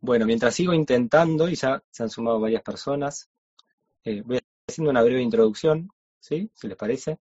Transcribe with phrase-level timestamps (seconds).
[0.00, 3.28] Bueno, mientras sigo intentando, y ya se han sumado varias personas,
[4.04, 6.50] eh, voy haciendo una breve introducción, ¿sí?
[6.54, 7.18] Si les parece.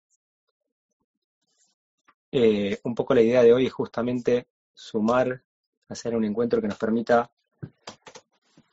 [2.32, 5.42] Eh, un poco la idea de hoy es justamente sumar,
[5.88, 7.30] hacer un encuentro que nos permita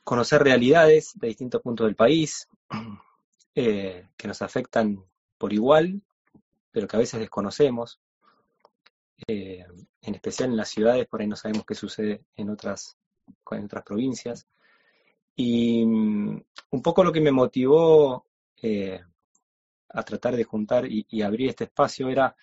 [0.04, 2.48] conocer realidades de distintos puntos del país,
[3.54, 5.04] eh, que nos afectan
[5.36, 6.00] por igual,
[6.70, 8.00] pero que a veces desconocemos,
[9.26, 12.96] en especial en las ciudades, por ahí no sabemos qué sucede en otras
[13.50, 14.46] en otras provincias.
[15.36, 18.26] Y mm, un poco lo que me motivó
[18.62, 19.00] eh,
[19.90, 22.34] a tratar de juntar y, abrir este espacio era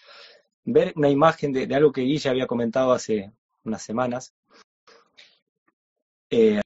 [0.64, 3.32] ver una imagen de, algo que Guilla había comentado hace
[3.64, 4.34] unas semanas,
[6.30, 6.62] eh,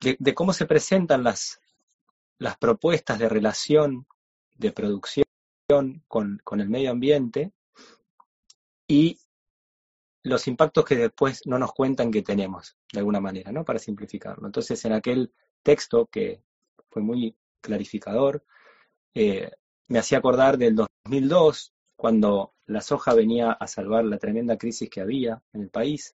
[0.00, 1.60] de, cómo se presentan las,
[2.38, 4.06] las propuestas de relación
[4.54, 5.24] de producción
[6.08, 7.52] con, con el medio ambiente
[8.86, 9.18] y
[10.26, 13.64] los impactos que después no nos cuentan que tenemos, de alguna manera, ¿no?
[13.64, 14.46] Para simplificarlo.
[14.46, 16.42] Entonces, en aquel texto que
[16.90, 18.44] fue muy clarificador,
[19.14, 19.52] eh,
[19.86, 25.00] me hacía acordar del 2002, cuando la soja venía a salvar la tremenda crisis que
[25.00, 26.16] había en el país.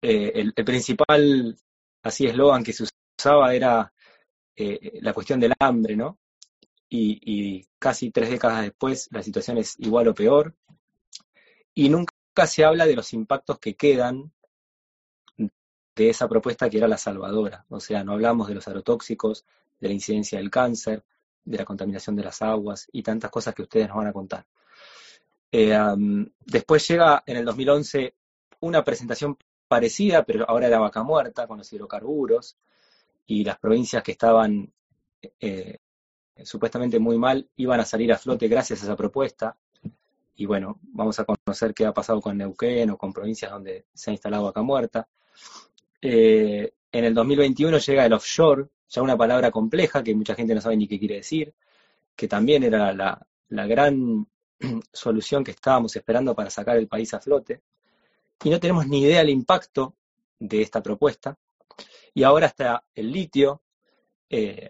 [0.00, 1.56] Eh, el, principal,
[2.04, 2.84] así eslogan que se
[3.18, 3.92] usaba era
[4.54, 6.20] eh, la cuestión del hambre, ¿no?
[6.88, 10.54] Y, y, casi tres décadas después la situación es igual o peor.
[11.74, 14.32] Y nunca se habla de los impactos que quedan
[15.38, 17.64] de esa propuesta que era la salvadora.
[17.70, 19.46] O sea, no hablamos de los aerotóxicos,
[19.80, 21.04] de la incidencia del cáncer,
[21.44, 24.46] de la contaminación de las aguas y tantas cosas que ustedes nos van a contar.
[25.50, 25.78] Eh,
[26.44, 28.14] después llega en el 2011
[28.60, 32.58] una presentación parecida, pero ahora era vaca muerta, con los hidrocarburos,
[33.26, 34.70] y las provincias que estaban
[35.40, 35.78] eh,
[36.44, 39.56] supuestamente muy mal iban a salir a flote gracias a esa propuesta
[40.36, 44.10] y bueno, vamos a conocer qué ha pasado con Neuquén o con provincias donde se
[44.10, 45.08] ha instalado vaca muerta.
[46.00, 50.60] Eh, en el 2021 llega el offshore, ya una palabra compleja que mucha gente no
[50.60, 51.54] sabe ni qué quiere decir,
[52.14, 54.26] que también era la, la gran
[54.92, 57.62] solución que estábamos esperando para sacar el país a flote.
[58.44, 59.96] Y no tenemos ni idea del impacto
[60.38, 61.38] de esta propuesta.
[62.12, 63.62] Y ahora está el litio,
[64.28, 64.68] eh,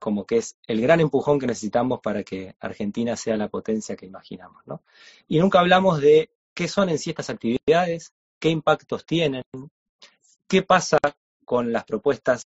[0.00, 4.06] como que es el gran empujón que necesitamos para que Argentina sea la potencia que
[4.06, 4.66] imaginamos.
[4.66, 4.82] ¿no?
[5.28, 9.42] Y nunca hablamos de qué son en sí estas actividades, qué impactos tienen,
[10.48, 10.98] qué pasa
[11.44, 12.46] con las propuestas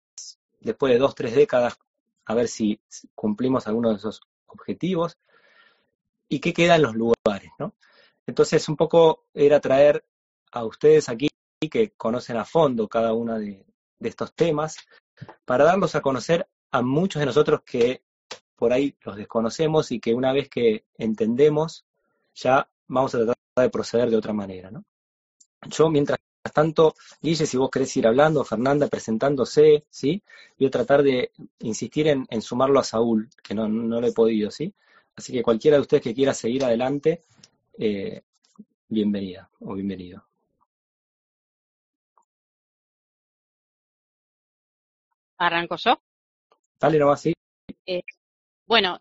[0.61, 1.79] después de dos, tres décadas,
[2.25, 2.81] a ver si
[3.15, 5.17] cumplimos algunos de esos objetivos,
[6.29, 7.53] y qué queda en los lugares.
[7.59, 7.75] ¿no?
[8.27, 10.05] Entonces, un poco era traer
[10.51, 11.29] a ustedes aquí
[11.71, 13.65] que conocen a fondo cada uno de,
[14.01, 14.77] de estos temas,
[15.45, 18.03] para darlos a conocer a muchos de nosotros que
[18.57, 21.85] por ahí los desconocemos y que una vez que entendemos,
[22.35, 24.85] ya vamos a tratar de proceder de otra manera, ¿no?
[25.69, 26.19] Yo, mientras
[26.53, 30.23] tanto, Guille, si vos querés ir hablando, Fernanda presentándose, ¿sí?
[30.59, 34.51] Voy a tratar de insistir en, sumarlo a Saúl, que no, no, lo he podido,
[34.51, 34.73] ¿sí?
[35.17, 37.23] Así que cualquiera de ustedes que quiera seguir adelante,
[37.79, 38.23] eh,
[38.89, 40.25] bienvenida o bienvenido.
[45.39, 46.01] ¿Arranco yo?
[46.81, 47.33] Dale nomás, sí.
[47.87, 48.03] Eh,
[48.67, 48.99] bueno,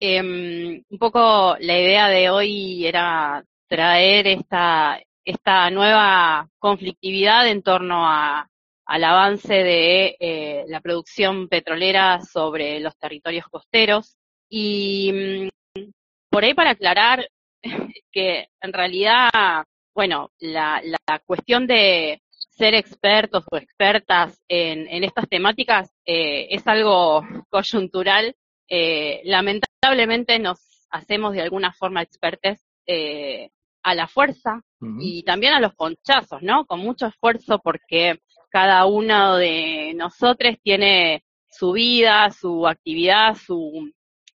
[0.00, 8.06] em, un poco la idea de hoy era traer esta, esta nueva conflictividad en torno
[8.06, 8.48] a,
[8.86, 14.16] al avance de eh, la producción petrolera sobre los territorios costeros.
[14.48, 15.90] Y mm,
[16.28, 17.28] por ahí para aclarar
[18.12, 19.64] que en realidad,
[19.94, 22.20] bueno, la, la cuestión de
[22.60, 28.36] ser expertos o expertas en, en estas temáticas eh, es algo coyuntural.
[28.68, 33.48] Eh, lamentablemente nos hacemos de alguna forma expertes eh,
[33.82, 34.60] a la fuerza
[34.98, 36.66] y también a los ponchazos, ¿no?
[36.66, 38.18] Con mucho esfuerzo porque
[38.50, 43.90] cada uno de nosotros tiene su vida, su actividad, su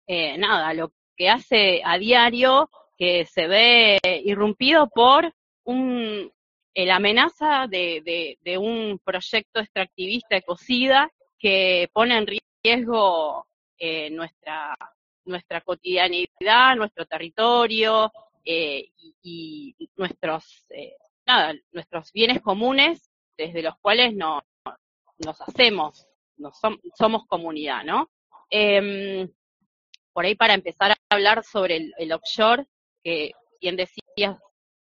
[0.07, 5.31] nada, lo que hace a diario que se ve irrumpido por
[5.63, 6.31] un,
[6.75, 12.27] la amenaza de, de, un proyecto extractivista ecocida que pone en
[12.63, 14.75] riesgo eh, nuestra,
[15.23, 18.11] nuestra cotidianidad, nuestro territorio
[18.43, 18.89] eh,
[19.22, 24.41] y, nuestros, eh, nada, nuestros bienes comunes desde los cuales no,
[25.19, 26.05] nos hacemos,
[26.35, 26.59] nos
[26.97, 28.09] somos comunidad, ¿no?
[28.49, 29.29] Em,
[30.11, 32.66] por ahí para empezar a hablar sobre el, el offshore,
[33.01, 34.39] que quien decía,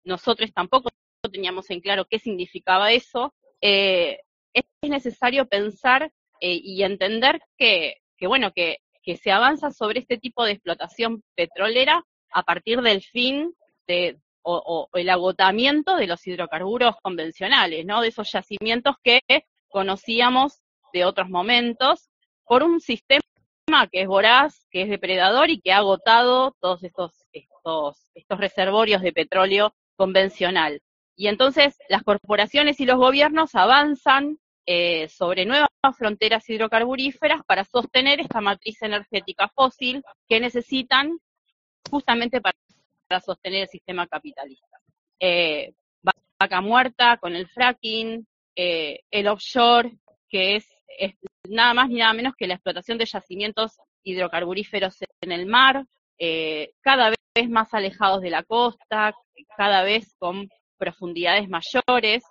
[0.04, 0.88] nosotros tampoco
[1.28, 4.20] teníamos en claro qué significaba eso, eh,
[4.52, 10.44] es necesario pensar eh, y entender que, bueno, que, que, se avanza sobre este tipo
[10.44, 13.55] de explotación petrolera a partir del fin
[13.87, 18.00] de, o, el agotamiento de los hidrocarburos convencionales, ¿no?
[18.00, 19.20] De esos yacimientos que
[19.69, 20.61] conocíamos
[20.93, 22.08] de otros momentos
[22.44, 23.22] por un sistema
[23.93, 29.02] que es voraz, que es depredador y que ha agotado todos estos, estos, estos reservorios
[29.02, 30.82] de petróleo convencional.
[31.20, 35.69] Y entonces las corporaciones y los gobiernos avanzan eh, sobre nuevas
[35.99, 41.19] fronteras hidrocarburíferas para sostener esta matriz energética fósil que necesitan
[41.90, 42.56] justamente para,
[43.22, 44.81] sostener el sistema capitalista.
[45.20, 48.26] Eh, vaca muerta con el fracking,
[48.56, 49.93] eh, el offshore,
[50.26, 50.67] que es,
[51.50, 55.84] nada más ni nada menos que la explotación de yacimientos hidrocarburíferos en el mar,
[56.81, 59.14] cada vez más alejados de la costa,
[59.58, 60.49] cada vez con
[60.81, 62.25] profundidades mayores,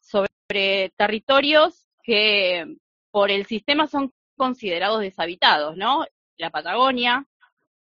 [0.00, 2.66] sobre territorios que
[3.10, 6.04] por el sistema son considerados deshabitados, ¿no?
[6.36, 7.24] La Patagonia,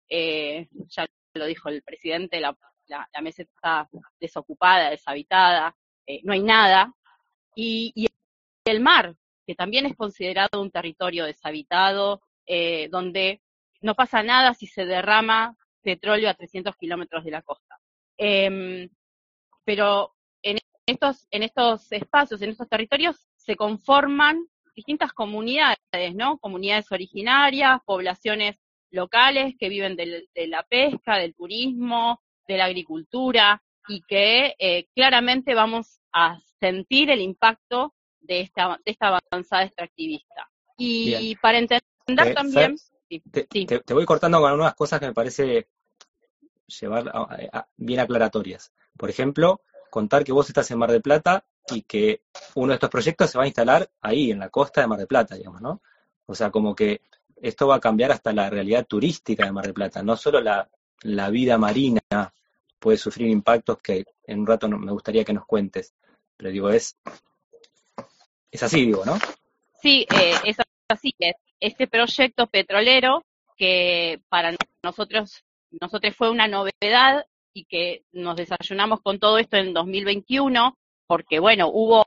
[0.07, 2.56] eh, ya lo dijo el presidente, la,
[2.88, 3.89] la, mesa está
[4.19, 5.75] desocupada, deshabitada,
[6.06, 6.94] eh, no hay nada,
[7.56, 8.07] y,
[8.65, 9.15] el mar,
[9.45, 13.42] que también es considerado un territorio deshabitado, eh, donde
[13.81, 17.77] no pasa nada si se derrama petróleo a 300 kilómetros de la costa.
[18.18, 18.88] Em,
[19.65, 20.13] pero
[20.86, 26.38] estos, en estos espacios, en estos territorios, se conforman distintas comunidades, ¿no?
[26.39, 28.57] Comunidades originarias, poblaciones
[28.89, 35.54] locales que viven de, la pesca, del turismo, de la agricultura, y que eh, claramente
[35.56, 40.50] vamos a sentir el impacto de esta, de esta avanzada extractivista.
[40.77, 42.75] Y para entender eh, también...
[43.31, 45.68] te, voy cortando con algunas cosas que me parece
[46.68, 47.12] llevar
[47.77, 48.71] bien aclaratorias.
[48.98, 52.21] Por ejemplo, contar que vos estás en Mar del Plata y que
[52.56, 55.07] uno de estos proyectos se va a instalar ahí, en la costa de Mar del
[55.07, 55.81] Plata, digamos, ¿no?
[56.25, 57.01] O sea, como que
[57.42, 60.69] esto va a cambiar hasta la realidad turística de Mar del Plata, no solo la,
[61.30, 62.01] vida marina
[62.80, 65.94] puede sufrir impactos que en un rato me gustaría que nos cuentes,
[66.38, 66.98] pero digo, es,
[68.50, 69.18] es así, digo, ¿no?
[69.81, 70.57] Sí, eh, es
[70.88, 73.24] así, es este proyecto petrolero
[73.57, 75.44] que para nosotros,
[75.79, 80.77] nosotros fue una novedad y que nos desayunamos con todo esto en 2021,
[81.07, 82.05] porque bueno, hubo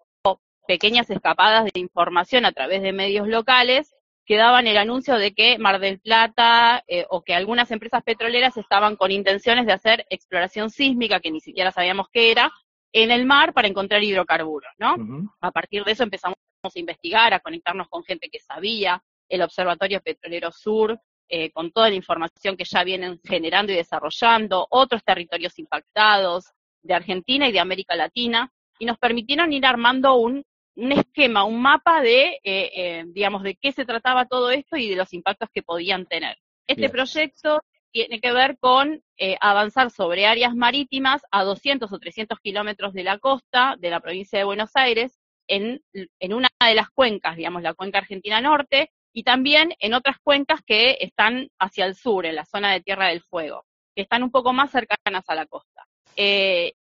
[0.67, 5.57] pequeñas escapadas de información a través de medios locales que daban el anuncio de que
[5.59, 10.71] Mar del Plata eh, o que algunas empresas petroleras estaban con intenciones de hacer exploración
[10.71, 12.53] sísmica, que ni siquiera sabíamos qué era,
[12.93, 14.97] en el mar para encontrar hidrocarburos, ¿no?
[15.41, 20.01] A partir de eso empezamos a investigar, a conectarnos con gente que sabía, el Observatorio
[20.01, 25.59] Petrolero Sur eh, con toda la información que ya vienen generando y desarrollando, otros territorios
[25.59, 26.53] impactados
[26.83, 30.45] de Argentina y de América Latina, y nos permitieron ir armando un,
[30.77, 34.97] esquema, un mapa de, eh, eh, digamos, de qué se trataba todo esto y de
[34.97, 36.37] los impactos que podían tener.
[36.67, 39.03] Este proyecto tiene que ver con
[39.41, 44.39] avanzar sobre áreas marítimas a 200 o 300 kilómetros de la costa de la provincia
[44.39, 45.19] de Buenos Aires,
[45.49, 50.19] en, en, una de las cuencas, digamos, la cuenca argentina norte, y también en otras
[50.23, 53.65] cuencas que están hacia el sur, en la zona de Tierra del Fuego,
[53.95, 55.87] que están un poco más cercanas a la costa.
[56.17, 56.75] Eh,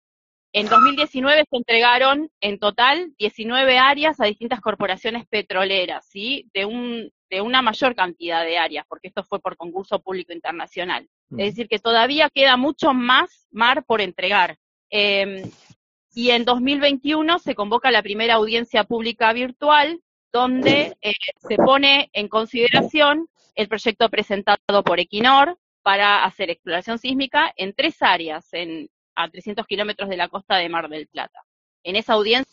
[0.55, 6.49] en 2019 se entregaron en total 19 áreas a distintas corporaciones petroleras, ¿sí?
[6.55, 11.06] De, un, de una mayor cantidad de áreas, porque esto fue por concurso público internacional.
[11.32, 14.56] Es decir, que todavía queda mucho más mar por entregar.
[14.88, 15.43] Em,
[16.14, 20.00] y en 2021 se convoca la primera audiencia pública virtual
[20.33, 21.12] donde eh,
[21.47, 28.01] se pone en consideración el proyecto presentado por Equinor para hacer exploración sísmica en tres
[28.01, 31.45] áreas en, a 300 kilómetros de la costa de Mar del Plata.
[31.85, 32.47] En esa audiencia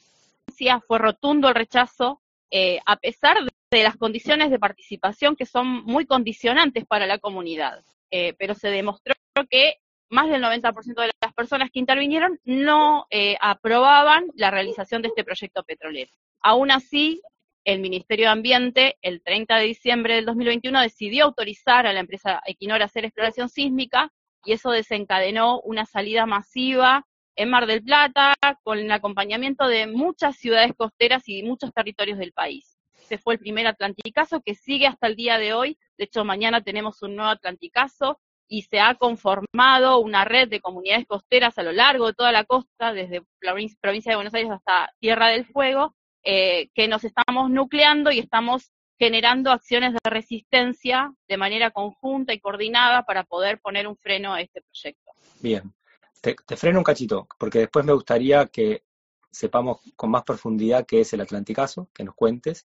[0.88, 2.22] fue rotundo el rechazo,
[2.52, 3.38] eh, a pesar
[3.72, 7.84] de las condiciones de participación que son muy condicionantes para la comunidad.
[8.12, 9.14] Eh, pero se demostró
[9.50, 9.76] que
[10.10, 13.06] más del 90% de las personas que intervinieron no
[13.40, 16.12] aprobaban la realización de este proyecto petrolero.
[16.42, 17.22] Aún así,
[17.64, 22.42] el Ministerio de Ambiente, el 30 de diciembre del 2021, decidió autorizar a la empresa
[22.46, 24.12] Equinor a hacer exploración sísmica
[24.46, 30.38] y eso desencadenó una salida masiva en Mar del Plata con el acompañamiento de muchas
[30.38, 32.78] ciudades costeras y muchos territorios del país.
[33.02, 35.78] Ese fue el primer Atlanticazo que sigue hasta el día de hoy.
[35.98, 41.06] De hecho, mañana tenemos un nuevo Atlanticazo y se ha conformado una red de comunidades
[41.06, 44.92] costeras a lo largo de toda la costa, desde la provincia de Buenos Aires hasta
[45.00, 51.38] Tierra del Fuego, eh, que nos estamos nucleando y estamos generando acciones de resistencia de
[51.38, 55.12] manera conjunta y coordinada para poder poner un freno a este proyecto.
[55.40, 55.74] Bien,
[56.22, 58.84] te, freno un cachito, porque después me gustaría que
[59.32, 62.68] sepamos con más profundidad qué es el Atlanticazo, que nos cuentes,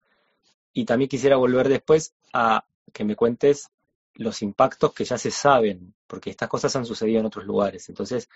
[0.73, 3.69] y también quisiera volver después a que me cuentes
[4.15, 7.87] los impactos que ya se saben, porque estas cosas han sucedido en otros lugares.
[7.87, 8.27] Entonces,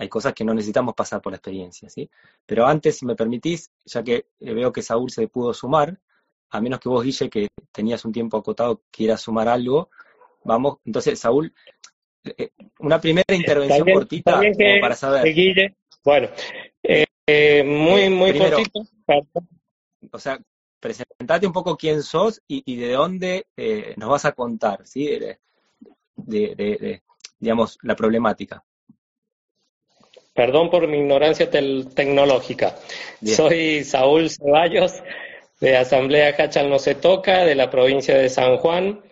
[0.00, 2.08] hay cosas que no necesitamos pasar por la experiencia, ¿sí?
[2.46, 6.00] Pero antes, si me permitís, ya que eh, veo que Saúl se pudo sumar,
[6.48, 9.90] a menos que vos, Guille, que tenías un tiempo acotado, quieras sumar algo,
[10.42, 11.52] vamos, entonces, Saúl,
[12.24, 14.40] eh, una primera intervención cortita
[14.80, 15.34] para saber.
[15.34, 16.30] Guille, bueno,
[16.82, 18.80] eh, muy, muy cortito.
[20.12, 20.40] O sea,
[20.80, 23.46] presentate un poco quién sos y, de dónde
[23.98, 25.10] nos vas a contar, ¿sí?
[26.16, 27.02] de,
[27.38, 28.64] digamos, la problemática.
[30.34, 32.76] Perdón por mi ignorancia tecnológica.
[33.24, 35.02] Soy Saúl Ceballos,
[35.60, 39.02] de Asamblea Hachal No Se Toca, de la provincia de San Juan.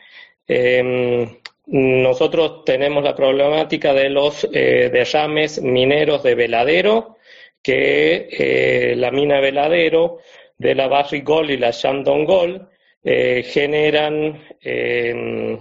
[0.47, 1.29] Em,
[1.67, 7.17] nosotros tenemos la problemática de los eh, derrames mineros de veladero,
[7.63, 10.21] que eh, la mina veladero
[10.57, 12.69] de la Barrigol y la Shandong Gold
[13.05, 15.59] eh, generan em,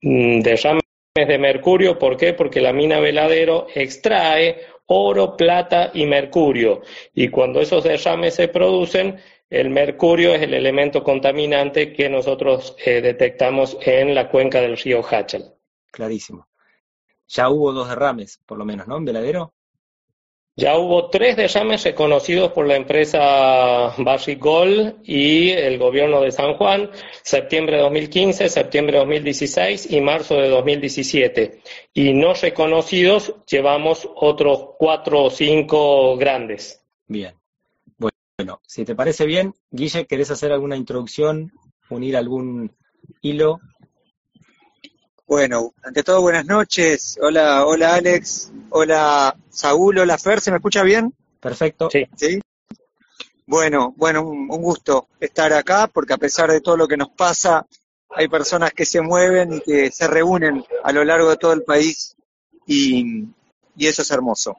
[0.00, 0.82] derrames
[1.14, 1.98] de mercurio.
[1.98, 2.32] ¿Por qué?
[2.32, 4.56] Porque la mina veladero extrae
[4.88, 6.82] oro, plata y mercurio.
[7.14, 9.18] Y cuando esos derrames se producen,
[9.50, 15.02] el mercurio es el elemento contaminante que nosotros eh, detectamos en la cuenca del río
[15.08, 15.54] Hachal.
[15.90, 16.48] Clarísimo.
[17.28, 18.96] Ya hubo dos derrames, por lo menos, ¿no?
[18.96, 19.54] En veladero.
[20.58, 26.90] Ya hubo tres derrames reconocidos por la empresa Barrigol y el gobierno de San Juan,
[27.22, 31.62] septiembre de 2015, septiembre de 2016 y marzo de 2017.
[31.94, 36.84] Y no reconocidos llevamos otros cuatro o cinco grandes.
[37.06, 37.36] Bien.
[37.96, 41.52] Bueno, si te parece bien, Guille, ¿querés hacer alguna introducción,
[41.88, 42.72] unir algún
[43.20, 43.60] hilo
[45.28, 47.18] bueno, ante todo buenas noches.
[47.20, 48.50] Hola, hola Alex.
[48.70, 51.14] Hola Saúl, hola Fer, ¿se me escucha bien?
[51.38, 51.90] Perfecto.
[51.90, 52.40] Sí.
[53.46, 57.66] Bueno, bueno, un, gusto estar acá porque a pesar de todo lo que nos pasa,
[58.08, 61.62] hay personas que se mueven y que se reúnen a lo largo de todo el
[61.62, 62.16] país
[62.66, 63.26] y,
[63.78, 64.56] eso es hermoso.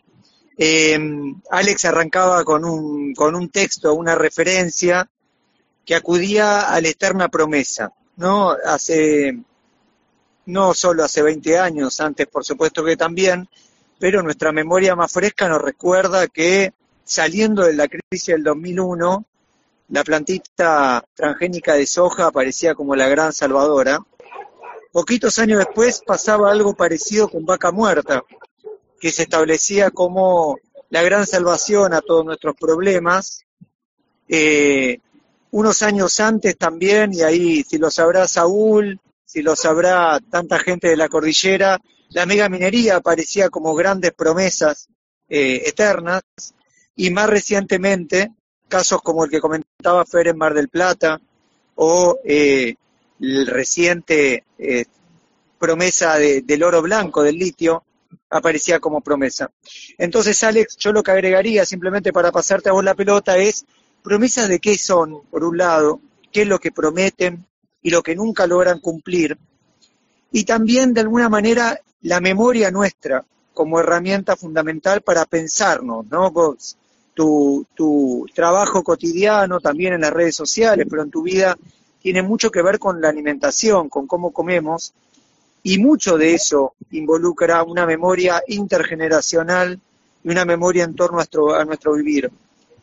[0.56, 5.10] Em, Alex arrancaba con un, con un texto, una referencia
[5.84, 8.52] que acudía a la eterna promesa, ¿no?
[8.52, 9.40] Hace
[10.50, 13.48] no solo hace 20 años, antes por supuesto que también,
[14.00, 19.26] pero nuestra memoria más fresca nos recuerda que saliendo de la crisis del 2001,
[19.90, 24.00] la plantita transgénica de soja aparecía como la gran salvadora.
[24.92, 28.24] Poquitos años después pasaba algo parecido con vaca muerta,
[29.00, 30.58] que se establecía como
[30.90, 33.46] la gran salvación a todos nuestros problemas.
[34.28, 35.00] Eh,
[35.52, 40.88] unos años antes también, y ahí si lo sabrá Saúl, si lo sabrá tanta gente
[40.88, 44.88] de la cordillera, la mega minería aparecía como grandes promesas
[45.30, 46.24] eh, eternas
[46.96, 48.32] y más recientemente
[48.68, 51.22] casos como el que comentaba Fer en Mar del Plata
[51.76, 52.74] o eh,
[53.20, 54.86] el reciente eh,
[55.60, 57.84] promesa del oro blanco, del litio,
[58.32, 59.52] aparecía como promesa.
[60.00, 63.64] Entonces, Alex, yo lo que agregaría simplemente para pasarte a vos la pelota es
[64.02, 67.46] promesas de qué son, por un lado, qué es lo que prometen,
[67.82, 69.38] y lo que nunca logran cumplir.
[70.32, 76.32] Y también, de alguna manera, la memoria nuestra como herramienta fundamental para pensarnos, ¿no?
[77.14, 81.58] Tu, tu trabajo cotidiano, también en las redes sociales, pero en tu vida,
[82.02, 84.94] tiene mucho que ver con la alimentación, con cómo comemos,
[85.64, 89.78] y mucho de eso involucra una memoria intergeneracional
[90.24, 92.32] y una memoria en torno a nuestro vivir,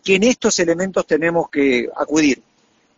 [0.04, 2.42] que en estos elementos tenemos que acudir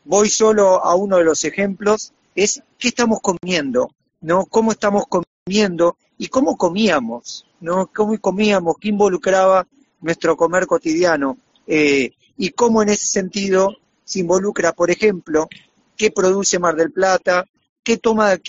[0.08, 3.90] voy solo a uno de los ejemplos, es qué estamos comiendo,
[4.22, 4.46] ¿no?
[4.46, 7.90] Cómo estamos comiendo y cómo comíamos, ¿no?
[7.94, 9.66] Cómo comíamos, qué involucraba
[10.00, 11.36] nuestro comer cotidiano
[11.66, 15.46] eh, y cómo en ese sentido se involucra, por ejemplo,
[15.94, 17.44] qué produce Mar del Plata,
[17.84, 18.00] qué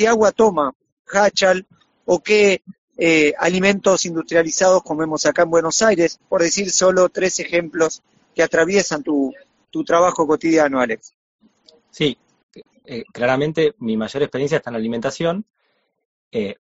[0.08, 0.74] agua toma
[1.12, 1.68] Hachal
[2.06, 2.62] o qué
[2.98, 8.02] eh, alimentos industrializados comemos acá en Buenos Aires, por decir solo tres ejemplos
[8.34, 9.34] que atraviesan tu,
[9.70, 11.19] tu trabajo cotidiano, Alex.
[11.92, 12.18] Sí,
[12.86, 15.46] eh, claramente mi mayor experiencia está en la alimentación
[16.32, 16.56] eh,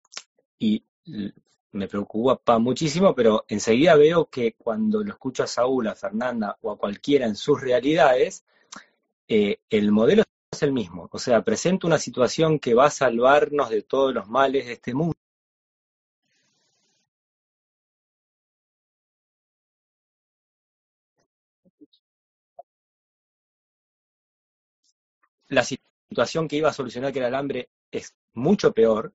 [0.57, 0.83] y
[1.71, 6.71] me preocupa muchísimo, pero enseguida veo que cuando lo escucho a Saúl, a Fernanda o
[6.71, 8.43] a cualquiera en sus realidades,
[9.27, 11.07] eh, el modelo es el mismo.
[11.11, 14.93] O sea, presenta una situación que va a salvarnos de todos los males de este
[14.93, 15.15] mundo.
[25.49, 29.13] La situación que iba a solucionar, que era el hambre, es mucho peor,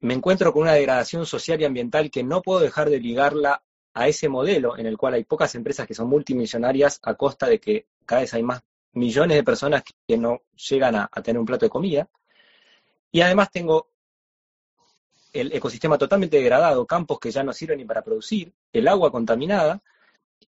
[0.00, 3.62] me encuentro con una degradación social y ambiental que no puedo dejar de ligarla
[3.94, 7.60] a ese modelo en el cual hay pocas empresas que son multimillonarias a costa de
[7.60, 8.62] que cada vez hay más
[8.94, 12.08] millones de personas que no llegan a, tener un plato de comida.
[13.10, 13.90] Y además tengo
[15.32, 19.80] el ecosistema totalmente degradado, campos que ya no sirven ni para producir, el agua contaminada,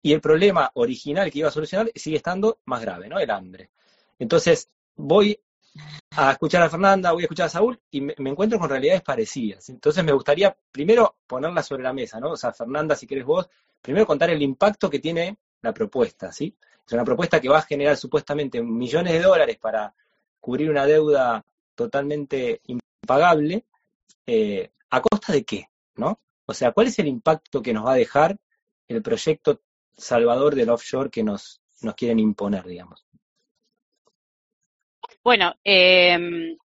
[0.03, 3.19] y el problema original que iba a solucionar sigue estando más grave, ¿no?
[3.19, 3.71] El hambre.
[4.19, 5.39] Entonces, voy
[6.17, 9.69] a escuchar a Fernanda, voy a escuchar a Saúl y me, encuentro con realidades parecidas.
[9.69, 12.31] Entonces me gustaría primero ponerla sobre la mesa, ¿no?
[12.31, 13.49] O sea, Fernanda, si querés vos,
[13.83, 16.57] primero contar el impacto que tiene la propuesta, ¿sí?
[16.87, 19.95] Es una propuesta que va a generar supuestamente millones de dólares para
[20.39, 23.65] cubrir una deuda totalmente impagable,
[24.27, 25.69] eh, ¿a costa de qué?
[25.97, 26.21] ¿No?
[26.47, 28.37] O sea, ¿cuál es el impacto que nos va a dejar
[28.87, 29.63] el proyecto
[29.97, 33.07] salvador del offshore que nos, nos quieren imponer, digamos?
[35.25, 36.19] Bueno, eh,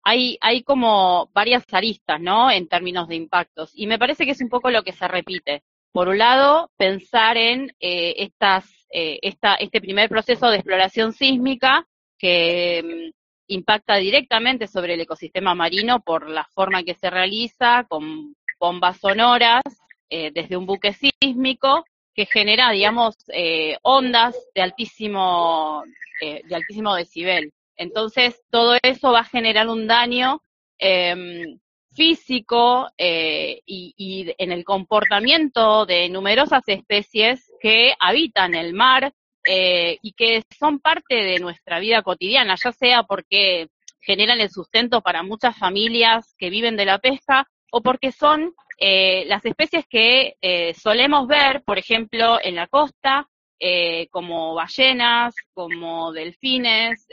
[0.03, 2.51] hay, como varias aristas, ¿no?
[2.51, 3.71] En términos de impactos.
[3.75, 5.63] Y me parece que es un poco lo que se repite.
[5.93, 11.87] Por un lado, pensar en eh, estas, eh, esta, este primer proceso de exploración sísmica
[12.19, 18.35] que mm, impacta directamente sobre el ecosistema marino por la forma que se realiza, con
[18.59, 19.63] bombas sonoras,
[20.11, 25.85] eh, desde un buque sísmico, que genera, digamos, eh, ondas de altísimo,
[26.23, 27.53] eh, de altísimo decibel.
[27.79, 30.43] Entonces, todo eso va a generar un daño
[30.79, 31.59] em,
[31.95, 39.13] físico eh, y, en el comportamiento de numerosas especies que habitan el mar
[39.45, 43.69] eh, y que son parte de nuestra vida cotidiana, ya sea porque
[44.01, 49.25] generan el sustento para muchas familias que viven de la pesca o porque son eh,
[49.27, 50.35] las especies que
[50.81, 53.29] solemos ver, por ejemplo, en la costa,
[54.13, 57.07] como ballenas, como delfines,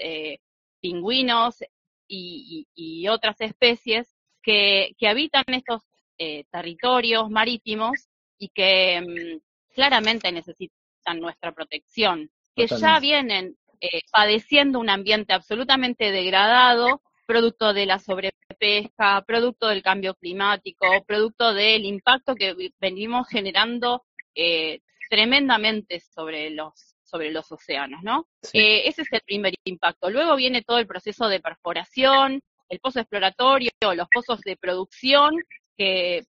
[0.86, 1.64] pingüinos
[2.08, 4.08] y, otras especies
[4.44, 5.82] que, habitan estos
[6.18, 14.80] eh, territorios marítimos y que mm, claramente necesitan nuestra protección, que ya vienen eh, padeciendo
[14.80, 22.36] un ambiente absolutamente degradado, producto de la sobrepesca, producto del cambio climático, producto del impacto
[22.36, 28.28] que venimos generando eh, tremendamente sobre los sobre los océanos, ¿no?
[28.54, 30.10] Eh, ese es el primer impacto.
[30.10, 35.36] Luego viene todo el proceso de perforación, el pozo exploratorio, los pozos de producción
[35.78, 36.26] que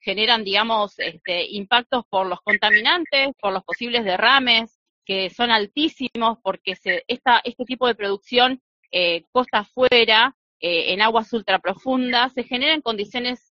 [0.00, 6.76] generan, digamos, este, impactos por los contaminantes, por los posibles derrames, que son altísimos porque
[6.76, 12.80] se, esta, este tipo de producción eh, costa afuera, eh, en aguas ultraprofundas, se generan
[12.80, 13.52] condiciones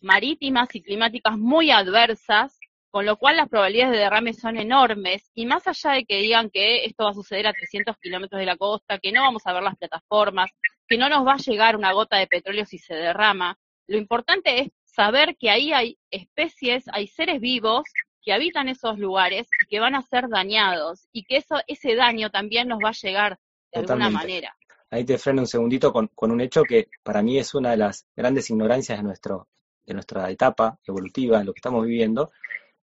[0.00, 2.57] marítimas y climáticas muy adversas
[2.90, 6.50] con lo cual las probabilidades de derrame son enormes y más allá de que digan
[6.50, 9.52] que esto va a suceder a 300 kilómetros de la costa, que no vamos a
[9.52, 10.50] ver las plataformas,
[10.86, 14.60] que no nos va a llegar una gota de petróleo si se derrama, lo importante
[14.60, 17.84] es saber que ahí hay especies, hay seres vivos
[18.22, 22.30] que habitan esos lugares y que van a ser dañados y que eso, ese daño
[22.30, 23.38] también nos va a llegar
[23.72, 24.54] de alguna manera.
[24.90, 27.78] Ahí te freno un segundito con, con un hecho que para mí es una de
[27.78, 29.48] las grandes ignorancias de, nuestro,
[29.86, 32.30] de nuestra etapa evolutiva, en lo que estamos viviendo,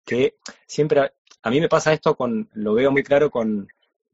[0.05, 0.35] que
[0.67, 3.67] siempre, a mí me pasa esto con, lo veo muy claro con,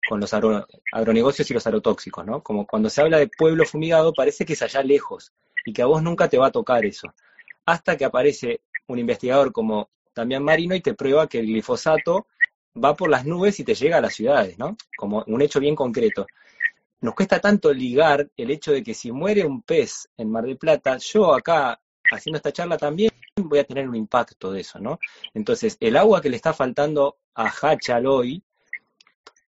[0.08, 2.42] con los agronegocios y los agrotóxicos, ¿no?
[2.42, 5.32] Como cuando se habla de pueblo fumigado, parece que es allá lejos
[5.66, 7.14] y que a vos nunca te va a tocar eso.
[7.66, 12.28] Hasta que aparece un investigador como Damián Marino y te prueba que el glifosato
[12.84, 14.76] va por las nubes y te llega a las ciudades, ¿no?
[14.98, 16.26] Como un hecho bien concreto.
[17.02, 20.58] Nos cuesta tanto ligar el hecho de que si muere un pez en Mar del
[20.58, 21.80] Plata, yo acá
[22.12, 23.12] haciendo esta charla también
[23.50, 25.00] voy a tener un impacto de eso, ¿no?
[25.34, 28.44] Entonces, el agua que le está faltando a Hachal hoy,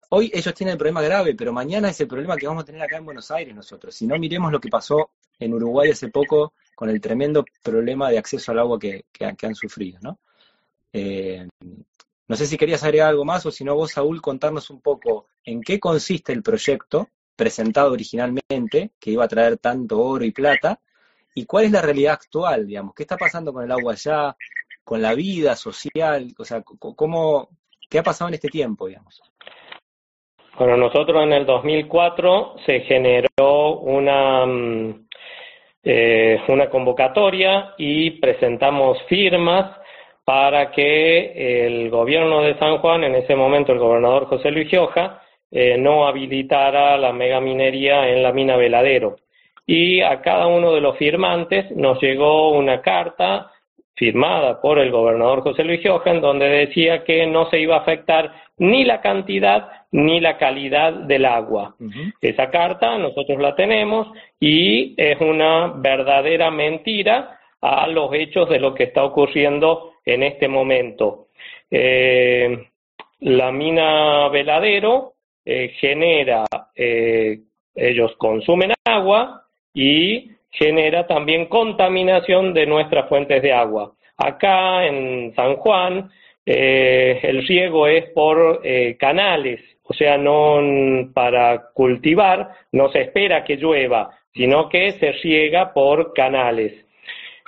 [0.10, 2.82] hoy ellos tienen el problema grave, pero mañana es el problema que vamos a tener
[2.82, 3.96] acá en Buenos Aires nosotros.
[3.96, 8.18] Si no, miremos lo que pasó en Uruguay hace poco con el tremendo problema de
[8.18, 10.20] acceso al agua que, han sufrido, ¿no?
[10.92, 11.48] Eh,
[12.30, 15.28] no sé si querías agregar algo más o si no vos, Saúl, contarnos un poco
[15.44, 20.80] en qué consiste el proyecto presentado originalmente, que iba a traer tanto oro y plata,
[21.40, 24.36] y cuál es la realidad actual, digamos, qué está pasando con el agua allá,
[24.84, 27.48] con la vida social, o sea, cómo,
[27.90, 29.22] qué ha pasado en este tiempo, digamos.
[30.58, 35.08] Bueno, nosotros en el 2004 se generó una, mm,
[35.84, 39.78] eh, una convocatoria y presentamos firmas
[40.26, 45.22] para que el gobierno de San Juan, en ese momento el gobernador José Luis Gioja,
[45.50, 49.16] eh, no habilitara la megaminería en la mina Veladero
[49.72, 53.52] y a cada uno de los firmantes nos llegó una carta
[53.94, 58.34] firmada por el gobernador José Luis Johan, donde decía que no se iba a afectar
[58.58, 61.76] ni la cantidad ni la calidad del agua.
[62.20, 64.08] Esa carta nosotros la tenemos
[64.40, 70.48] y es una verdadera mentira a los hechos de lo que está ocurriendo en este
[70.48, 71.28] momento.
[71.70, 72.58] Eh,
[73.20, 75.14] la mina Veladero
[75.46, 77.38] eh, genera, eh,
[77.76, 79.46] ellos consumen agua,
[79.80, 83.94] y genera también contaminación de nuestras fuentes de agua.
[84.18, 86.12] Acá en San Juan
[86.46, 90.60] eh, el riego es por eh, canales, o sea, no
[91.14, 96.74] para cultivar, no se espera que llueva, sino que se riega por canales.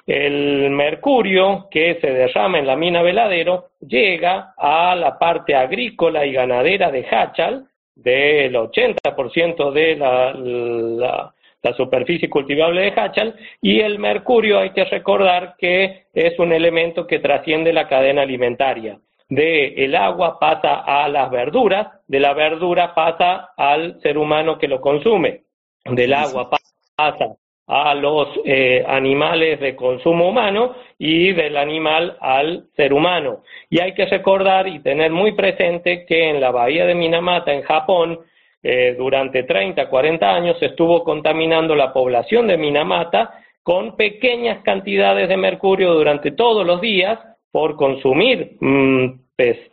[0.08, 6.32] El mercurio que se derrama en la mina Veladero llega a la parte agrícola y
[6.32, 11.34] ganadera de Hachal, del 80% de la, la
[11.76, 17.20] superficie cultivable de Hachal, y el mercurio hay que recordar que es un elemento que
[17.20, 19.00] trasciende la cadena alimentaria.
[19.30, 24.68] De el agua pasa a las verduras, de la verdura pasa al ser humano que
[24.68, 25.44] lo consume,
[25.86, 27.36] del agua pasa
[27.68, 33.44] a los eh, animales de consumo humano y del animal al ser humano.
[33.70, 37.62] Y hay que recordar y tener muy presente que en la bahía de Minamata, en
[37.62, 38.20] Japón,
[38.64, 45.38] eh, durante 30, 40 años estuvo contaminando la población de Minamata con pequeñas cantidades de
[45.38, 47.20] mercurio durante todos los días
[47.52, 49.20] por consumir mm,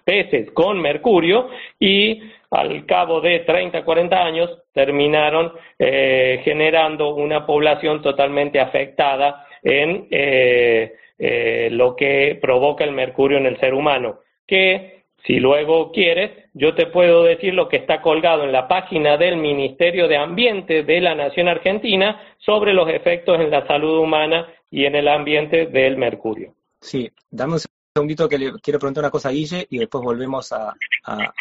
[0.05, 1.49] peces con mercurio
[1.79, 10.07] y al cabo de 30, 40 años terminaron eh, generando una población totalmente afectada en
[10.11, 16.75] eh, lo que provoca el mercurio en el ser humano, que si luego quieres, yo
[16.75, 21.01] te puedo decir lo que está colgado en la página del Ministerio de Ambiente de
[21.01, 25.97] la Nación Argentina sobre los efectos en la salud humana y en el ambiente del
[25.97, 26.55] mercurio.
[26.81, 27.61] Sí, dame un
[27.95, 30.75] segundito que le quiero preguntar una cosa a Guille y después volvemos a,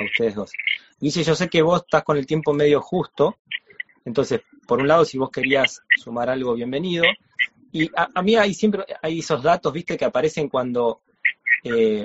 [0.03, 0.51] ustedes dos.
[0.99, 3.37] Guille, yo sé que vos estás con el tiempo medio justo,
[4.05, 7.03] entonces, por un lado, si vos querías sumar algo, bienvenido.
[7.73, 11.01] Y a, mí hay siempre hay esos datos, viste, que aparecen cuando
[11.63, 11.95] eh,